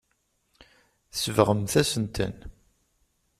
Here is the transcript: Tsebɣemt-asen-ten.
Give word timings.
Tsebɣemt-asen-ten. 1.11 2.35